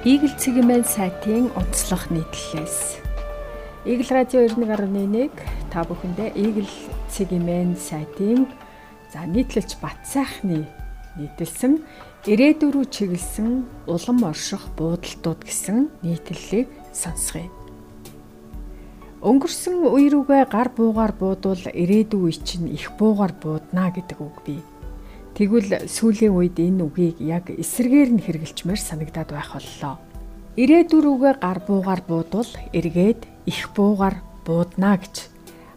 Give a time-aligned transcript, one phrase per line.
[0.00, 3.04] Игэл цэгийн сайтын онцлог нийтлэлээс
[3.84, 5.28] Игэл радио 91.1
[5.68, 6.72] та бүхэндээ Игэл
[7.12, 8.48] цэгийн сайтын
[9.12, 10.64] за нийтлэлч бат сайхны
[11.20, 11.84] нийтэлсэн
[12.24, 17.52] ирээдүрүү чиглэсэн улам орших буудалтууд гэсэн нийтлэлийг сонсгоё.
[19.20, 24.64] Өнгөрсөн үе рүүгээ гар буугаар буудвал ирээдүй үе чинь их буугаар буудна гэдэг үг бий.
[25.36, 29.94] Тэгвэл сүүлийн үед энэ үгийг яг эсэргээр нь хэрэгэлчмээр санагдаад байх боллоо.
[30.58, 35.30] Ирээдүрүүгээ гар буугаар буудвал эргээд их буугаар буудна гэж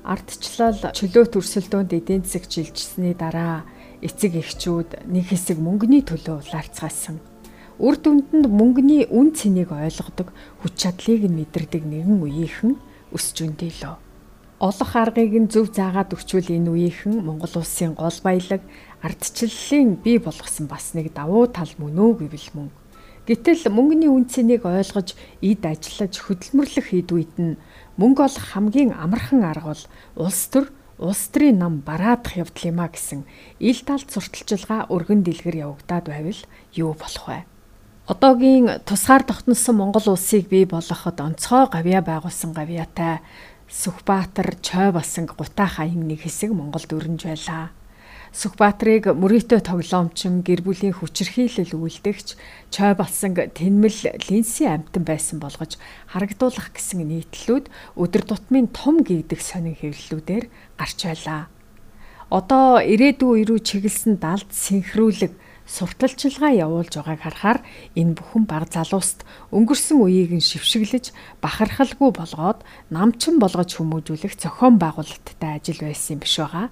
[0.03, 3.63] ардчлал чөлөө төрсөлдөөнд эдийн засаг жилжсэний дараа
[4.03, 7.23] эцэг эхчүүд нэг хэсэг мөнгөний төлөө ларцгаасан.
[7.79, 12.75] Үр дүндээ мөнгөний үн цэнийг ойлгодог хүч чадлыг нь мэдэрдэг нэгэн үеийнхэн
[13.15, 13.95] өсч үндэлөө.
[14.63, 18.63] Олох аргыг нь зөв заагаад өгчвөл энэ үеийнхэн Монгол улсын гол баялаг
[19.03, 22.69] ардчлалын бий болгосон бас нэг давуу тал мөн үү гэвэл мөн.
[23.27, 27.59] Гэтэл мөнгөний үнцнийг ойлгож эд ажиллаж хөдөлмөрлөх хэд үед нь
[27.99, 29.83] мөнгө олох хамгийн амархан арга бол
[30.31, 33.27] улс төр улс төрийн нам бараадах явдал юм а гэсэн
[33.59, 37.43] ил талд сурталчилгаа өргөн дэлгэр явагдаад байвал юу болох вэ?
[38.03, 43.23] Одоогийн тусгаар тогтносон Монгол улсыг бий болгоход онцгой гавья байгуулсан гавьяатай
[43.73, 47.73] Сүхбаатар, Чой басан гутаа хаян нэг хэсэг Монголд өрнж байлаа.
[48.29, 52.37] Сүхбаатрыг мөрөөдөө тоглоомчин гэр бүлийн хүчирхийлэл үйлдэгч
[52.69, 57.65] Чой Балсанг тэнмэл линсийн амтан байсан болгож харагдуулах гэсэн нийтлүүд
[57.97, 60.45] өдөр тутмын том гэгдэх сонин хэвлэлүүдээр
[60.77, 61.49] гарч байлаа.
[62.29, 65.33] Одоо ирээдүйн үе рүү чиглэсэн далд синхруулэг
[65.67, 67.59] сурталчилгаа явуулж байгааг харахаар
[67.95, 69.23] энэ бүхэн баг залууст
[69.55, 72.59] өнгөрсөн үеийг нь шившиглэж бахархалгүй болгоод
[72.91, 76.67] намчин болгож хүмүүжүүлэх зохион байгуулалттай ажил байсан юм биш байгаа.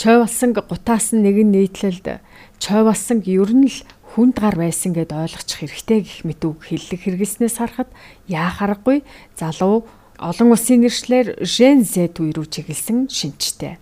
[0.00, 2.18] Чой болсон гутаас нэгэн нийтлэлд
[2.58, 3.78] чой болсон ер нь л
[4.14, 7.90] хүнд гар байсан гэд ойлгочих хэрэгтэй гэх мэт үг хэллэг хэрэгснээс харахад
[8.26, 9.06] яа харахгүй
[9.38, 9.86] залуу
[10.18, 13.78] олон улсын нэршлэр Зэт үе рүү чиглэсэн шинжтэй.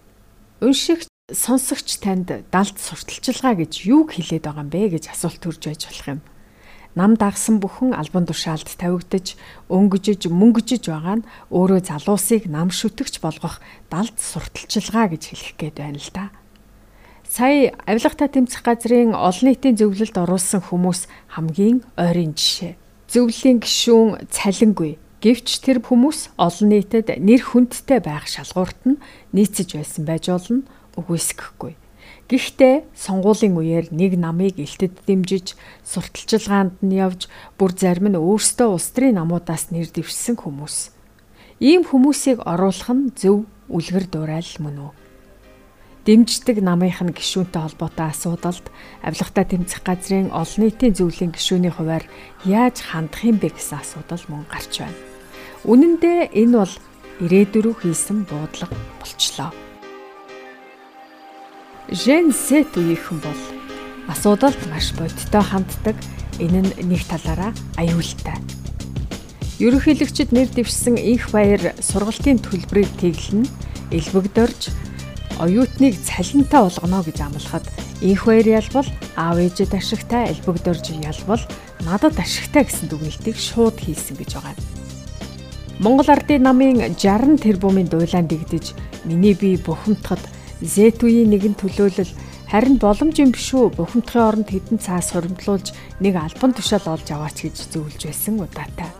[0.65, 5.87] Уншигч сонсогч танд далд сурталчилгаа гэж юу хэлээд байгаа юм бэ гэж асуулт төрж байж
[5.87, 6.21] болох юм
[6.99, 9.39] нам дагсан бүхэн албан тушаалд тавигдаж
[9.71, 16.03] өнгөжж мөнгөжж байгаа нь өөрөө залуусыг нам шүтгч болгох далд сурталчилгаа гэж хэлэх гээд байна
[16.03, 16.25] л да.
[17.25, 22.77] Сая авилгатай тэмцэх газрын олон нийтийн зөвлөлд оруулсан хүмүүс хамгийн ойрын жишээ.
[23.09, 28.99] Зөвлөлийн гишүүн цалингүй Гэвч тэр хүмүүс олон нийтэд нэр хүндтэй байх шалгуурт нь
[29.31, 30.67] нийцэж байсан байж болно
[30.99, 31.77] үгүйсэхгүй.
[32.33, 35.53] Гэхдээ сонгуулийн үеэр нэг намыг элтэд дэмжиж
[35.85, 37.29] сурталчилгаанд нь явж
[37.61, 40.97] бүр зарим нь өөрсдөө улс төрийн намуудаас нэр дэвшсэн хүмүүс.
[41.61, 44.93] Ийм хүмүүсийг оруулах нь зөв үлгэр дуурайл мөн үү?
[46.03, 48.67] Дэмждэг намынх нь гишүүнтэй холбоотой асуудалд
[49.07, 52.03] авилгатай тэмцэх газрын олон нийтийн зөвлөлийн гишүүний хуваар
[52.43, 54.99] яаж хандах юм бэ гэсэн асуудал мөн гарч байна.
[55.63, 56.75] Үнэн дээр энэ бол
[57.23, 59.72] ирээдүрүү хийсэн буудлага болчлоо.
[61.91, 63.43] Жен Сет үеийнхэн бол
[64.07, 65.97] асуудалд маш бодиттой ханддаг.
[66.39, 68.39] Энэ нь нэг талаараа аюултай.
[69.59, 73.47] Ерөнхийлөгчд нэр дэвшсэн инх баяр сургалтын төлбөрийг тэглэн
[73.91, 74.71] элбэгдөрж
[75.43, 77.67] оюутныг цалинтай болгоно гэж амлахад
[78.01, 78.89] инх баяр ялбал
[79.19, 81.43] аав ээжэд ашигтай элбэгдөрж ялбал
[81.85, 84.57] надад ашигтай гэсэн дүгнэлтийг шууд хийсэн гэж байгаа.
[85.83, 88.73] Монгол Ардын намын 60 тэрбумын дуйлаан дэгдэж
[89.05, 90.23] миний бие бухимдахад
[90.63, 92.13] Зэтүийн нэгэн төлөөлөл
[92.47, 97.51] харин боломж юм биш үү бухимдахын оронд хідэн цаас хуримтлуулж нэг альбан тушаал олж аваач
[97.51, 98.91] гэж зөвлөж байсан удаатай.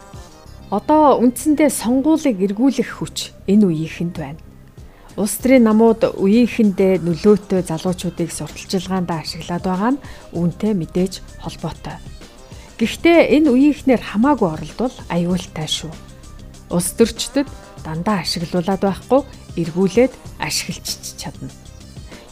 [0.75, 4.43] Одоо үндсэндээ сонгуулийг эргүүлэх хүч энэ үеийнхэнд байна.
[5.15, 10.03] Улс төрийн намууд үеийнхэндээ нөлөөтэй залуучуудыг сурталчилгаанд ашиглаад байгаа нь
[10.33, 12.01] үүнтэй мэдээж холбоотой.
[12.81, 15.93] Гэхдээ энэ үеийнхнэр хамаагүй оролдвол аюултай шүү.
[16.73, 17.47] Улс төрчдөд
[17.85, 19.21] дандаа ашиглуулад байхгүй
[19.57, 21.51] эргүүлээд ашиглаж чадна.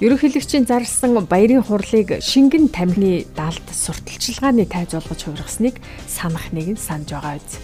[0.01, 5.77] Ерөнхийлөгчийн зарласан баярын хурлыг шингэн тамхины далд сурталчилгааны тайз болгож хувиргасныг
[6.09, 7.61] санах нэг нь санаж байгаа биз.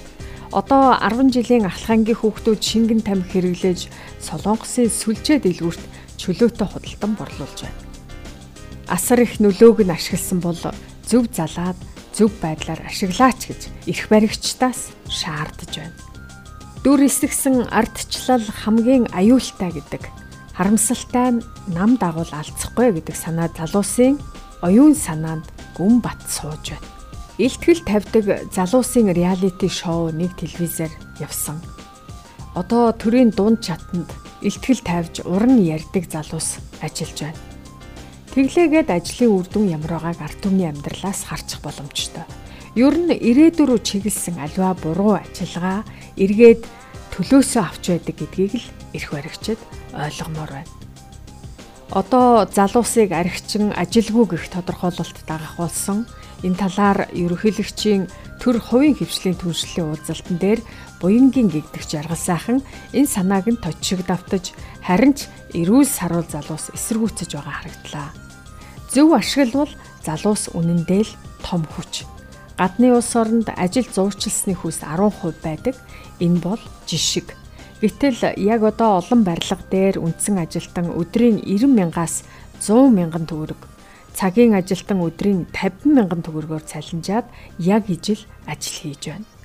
[0.52, 3.88] Одоо 10 жилийн ахлахангийн хүүхдүүд шингэн тамхи хэрэглэж
[4.20, 5.82] солонгосын сүлжээ дэлгүүрт
[6.20, 7.80] чөлөөтэй худалдан борлуулж байна.
[8.92, 10.60] Асар их нөлөөг нь ашигласан бол
[11.08, 11.80] зөв залаад
[12.12, 16.05] зөв байдлаар ашиглаач гэж эрх баригчдаас шаардж байна
[16.86, 20.06] дүр эсгсэн ардчлал хамгийн аюултай гэдэг
[20.54, 21.42] харамсалтай
[21.74, 24.22] нам дагуул алдахгүй гэдэг санаа залуусын
[24.62, 26.86] оюун санаанд гүн бат сууж байна.
[27.42, 31.58] Илтгэл тавьдаг залуусын реалити шоу нэг телевизээр явсан.
[32.54, 34.06] Одоо төрийн дунд чатанд
[34.46, 37.42] илтгэл тавьж уран ярьдаг залуус ажиллаж байна.
[38.30, 42.22] Тэглээгээд ажлын үр дүн ямар байгааг ард түмний амьдралаас харчих боломжтой.
[42.76, 45.80] Ер нь ирээдүг рүү чиглэсэн аливаа буруу ажиллагаа
[46.20, 46.60] эргээд
[47.16, 49.60] төлөөсөө авч байдаг гэдгийг л эрх баригчид
[49.96, 50.72] ойлгомоор байна.
[51.96, 56.04] Одоо залуусыг архичин ажилгүй гэх тодорхойлолт дагах болсон
[56.44, 58.12] энэ талаар ерөнхийлөгчийн
[58.44, 60.60] төр хувийн хөвчлийн түншлэлийн уулзалтан дээр
[61.00, 62.60] буянгийн гэгдэх жаргал сайхан
[62.92, 64.52] энэ санааг нь точиг давтаж
[64.84, 68.08] харин ч эрүүл саруул залуус эсэргүүцэж байгаа харагдлаа.
[68.92, 69.72] Зөв ашиглавал
[70.04, 72.04] залуус үнэндээ л том хүч.
[72.56, 75.76] Гадны улс оронд ажил зуурчилсны хүс 10% байдаг.
[76.20, 77.36] Энэ бол жишг.
[77.84, 82.24] Гэтэл яг одоо олон барилга дээр үндсэн ажилтан өдрийн 90 мянгаас
[82.64, 83.60] 100 мянган төгрөг
[84.16, 87.28] цагийн ажилтан өдрийн 50 мянган төгрөгөөр цалинжаад
[87.60, 89.35] яг ижил ажил хийж байна.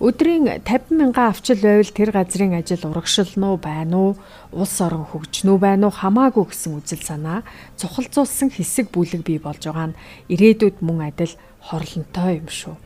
[0.00, 4.16] Өдрийн 50 мянган авчил байвал тэр газрын ажил урагшилнуу байна уу,
[4.48, 5.92] улс орон хөгжнүү байна уу?
[5.92, 7.44] Хамаагүй гэсэн үзэл санаа.
[7.76, 9.98] Цухалзуулсан хэсэг бүлэг бий болж байгаа нь
[10.32, 12.80] ирээдүйд мөн адил хорлонтой юм шүү.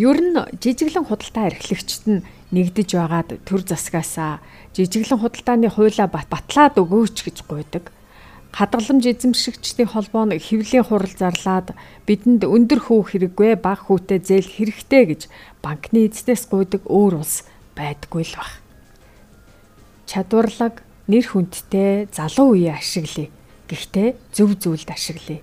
[0.00, 0.32] Ер нь
[0.64, 2.24] жижиглэн худалдаа эрхлэгчд нь
[2.56, 4.40] нэгдэж байгаад төр засгаасаа.
[4.72, 7.92] Жижиглэн худалдааны хуулаа батлаад өгөөч гэж гуйдаг
[8.50, 11.72] хадгаламж эзэмшигчдийн холбоо нь хэвлийн хурал зарлаад
[12.06, 13.00] бидэнд өндөр хүү
[13.30, 15.22] хэрэггүй бага хүүтэй зээл хэрэгтэй гэж
[15.62, 17.46] банкны эзнээс гуйдаг өөр улс
[17.78, 18.52] байдгүй л баг.
[20.10, 23.30] Чадварлаг нэр хүндтэй залуу үеэ ашиглая.
[23.70, 25.40] Гэхдээ зөв зүйлд ашиглая.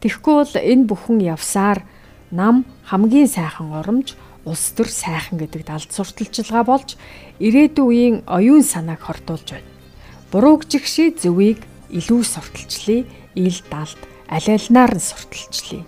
[0.00, 1.84] Тэгэхгүй бол энэ бүхэн явсаар
[2.32, 4.16] нам хамгийн сайхан оромж
[4.48, 6.96] улс төр сайхан гэдэг далд сурталчилгаа болж
[7.42, 9.68] ирээдүйн үеийн оюун санааг хортуулж байна.
[10.32, 11.60] Бурууг жигшээ зөвийг
[11.90, 13.04] илүү сурталчлая,
[13.34, 15.84] ил далд аль альнаар нь сурталчлая.